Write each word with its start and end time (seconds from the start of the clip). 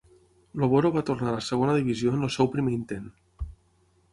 El 0.59 0.63
Boro 0.71 0.89
va 0.95 1.03
tornar 1.09 1.27
a 1.31 1.33
la 1.35 1.43
segona 1.49 1.75
divisió 1.81 2.15
en 2.21 2.27
el 2.29 2.33
seu 2.37 2.51
primer 2.57 2.75
intent. 2.79 3.05